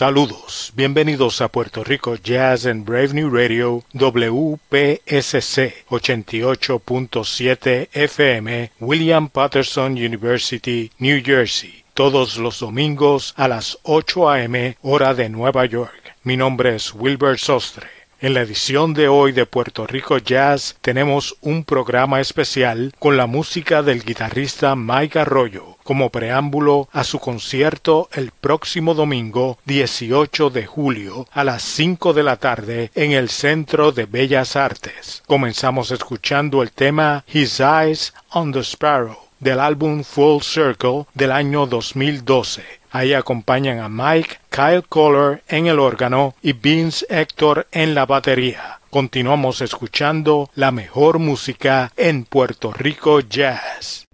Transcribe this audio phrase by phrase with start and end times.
[0.00, 9.92] Saludos, bienvenidos a Puerto Rico Jazz and Brave New Radio WPSC 88.7 FM William Patterson
[9.92, 14.78] University, New Jersey, todos los domingos a las 8 a.m.
[14.80, 16.14] hora de Nueva York.
[16.24, 17.88] Mi nombre es Wilbur Sostre.
[18.22, 23.26] En la edición de hoy de Puerto Rico Jazz tenemos un programa especial con la
[23.26, 30.64] música del guitarrista Mike Arroyo como preámbulo a su concierto el próximo domingo 18 de
[30.64, 35.24] julio a las 5 de la tarde en el Centro de Bellas Artes.
[35.26, 41.66] Comenzamos escuchando el tema His Eyes on the Sparrow del álbum Full Circle del año
[41.66, 42.62] 2012
[42.92, 48.78] Ahí acompañan a Mike, Kyle Kohler en el órgano y Vince Héctor en la batería.
[48.90, 54.06] Continuamos escuchando la mejor música en Puerto Rico Jazz.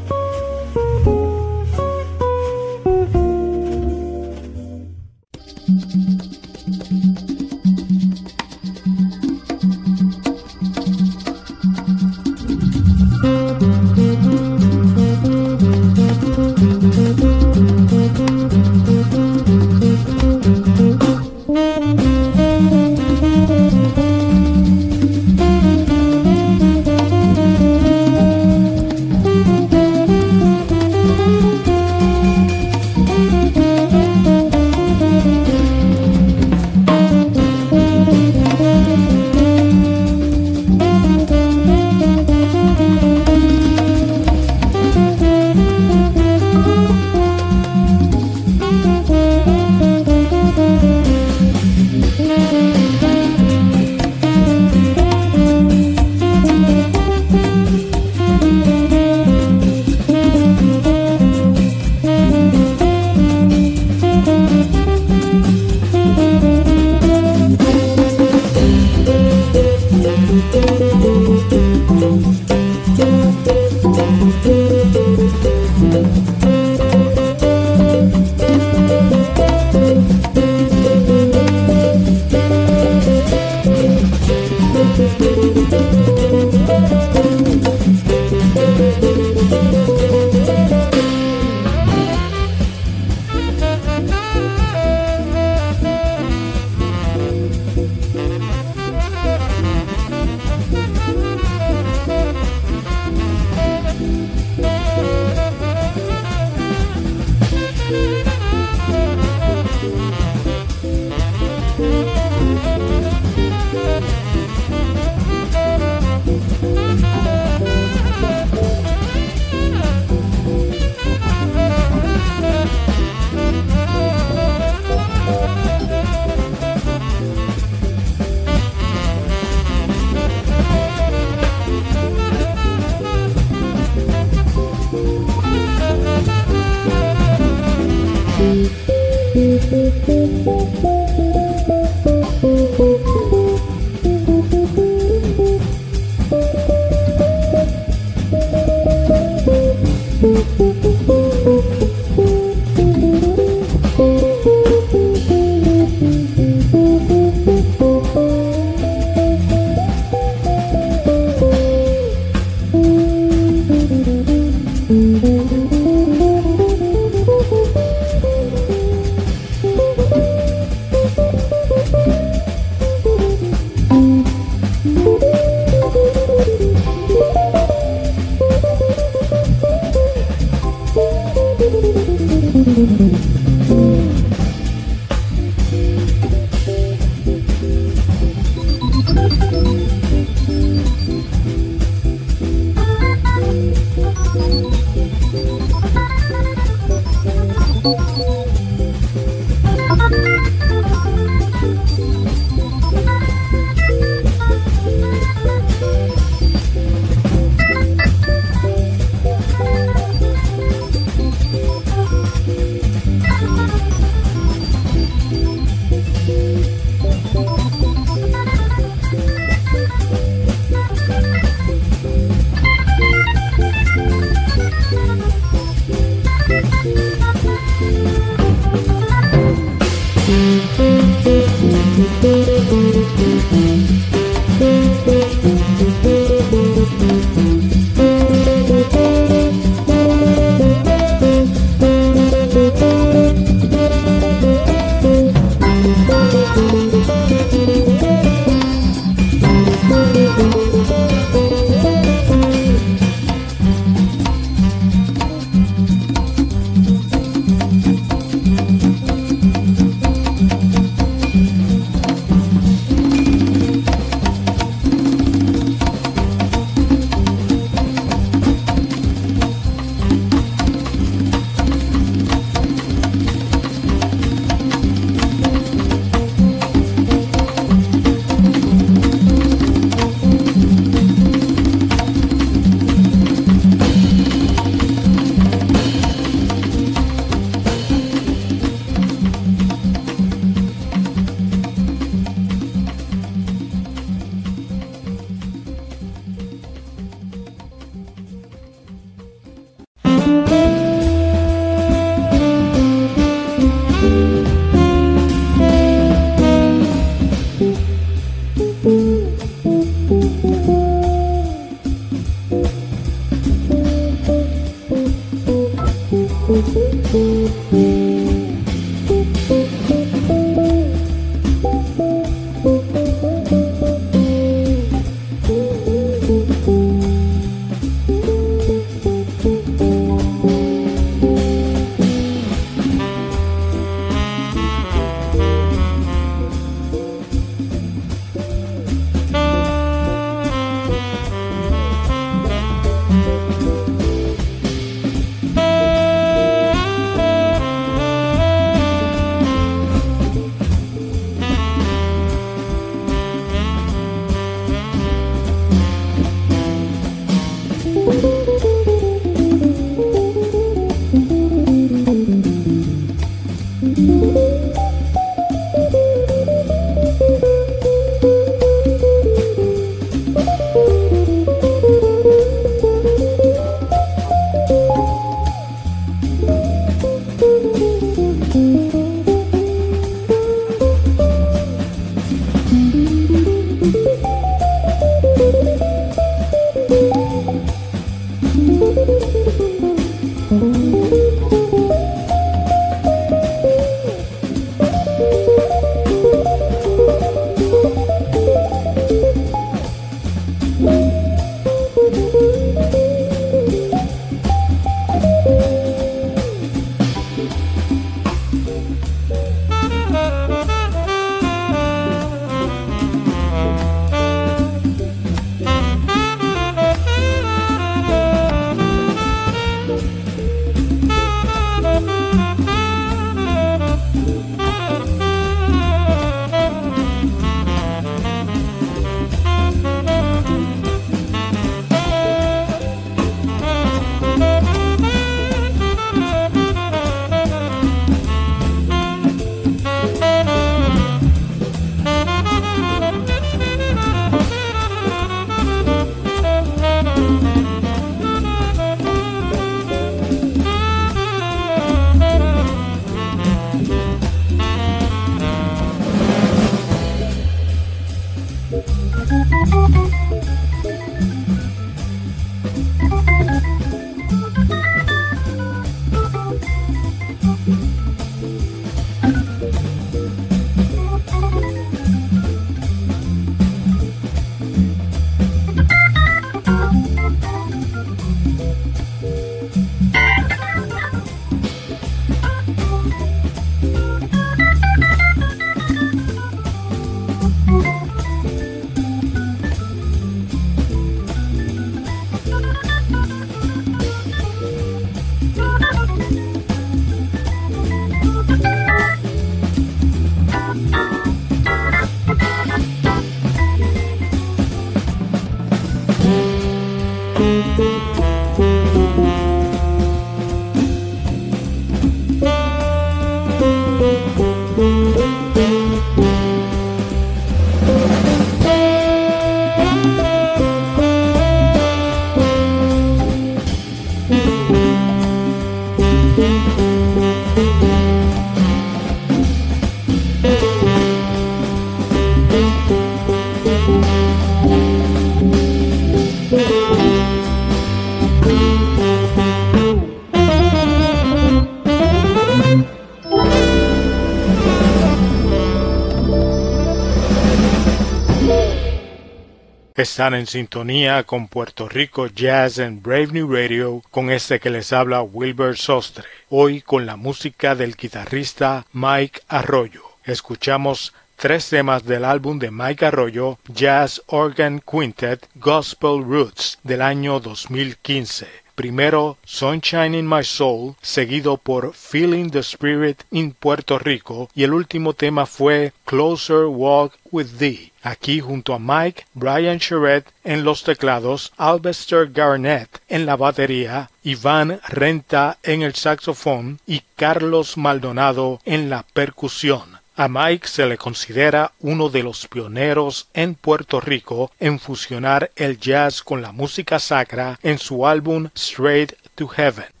[550.01, 554.93] Están en sintonía con Puerto Rico Jazz en Brave New Radio con este que les
[554.93, 556.25] habla Wilbur Sostre.
[556.49, 560.01] Hoy con la música del guitarrista Mike Arroyo.
[560.25, 567.39] Escuchamos tres temas del álbum de Mike Arroyo, Jazz Organ Quintet Gospel Roots del año
[567.39, 568.47] 2015.
[568.73, 574.73] Primero Sunshine in My Soul, seguido por Feeling the Spirit in Puerto Rico y el
[574.73, 577.90] último tema fue Closer Walk with Thee.
[578.03, 584.79] Aquí junto a Mike, Brian Charette en los teclados, Albester Garnett en la batería, Iván
[584.87, 589.99] Renta en el saxofón y Carlos Maldonado en la percusión.
[590.15, 595.79] A Mike se le considera uno de los pioneros en Puerto Rico en fusionar el
[595.79, 600.00] jazz con la música sacra en su álbum Straight to Heaven.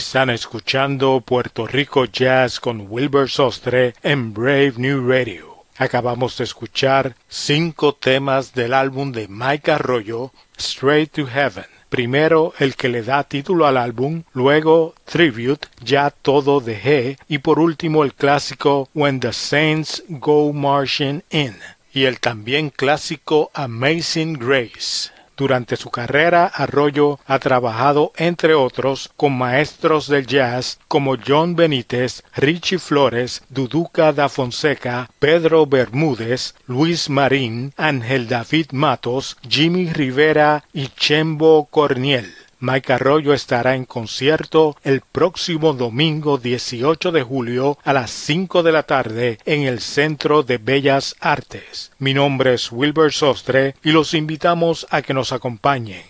[0.00, 5.58] Están escuchando Puerto Rico Jazz con Wilbur Sostre en Brave New Radio.
[5.76, 11.66] Acabamos de escuchar cinco temas del álbum de Mike Arroyo, Straight to Heaven.
[11.90, 17.38] Primero el que le da título al álbum, luego Tribute, ya todo de G, y
[17.38, 21.58] por último el clásico When the Saints Go Marching In,
[21.92, 25.10] y el también clásico Amazing Grace.
[25.40, 32.22] Durante su carrera, Arroyo ha trabajado, entre otros, con maestros del jazz como John Benítez,
[32.36, 40.88] Richie Flores, Duduca da Fonseca, Pedro Bermúdez, Luis Marín, Ángel David Matos, Jimmy Rivera y
[40.88, 42.34] Chembo Corniel.
[42.60, 48.72] Mike Arroyo estará en concierto el próximo domingo 18 de julio a las 5 de
[48.72, 51.90] la tarde en el Centro de Bellas Artes.
[51.98, 56.09] Mi nombre es Wilbur Sostre y los invitamos a que nos acompañen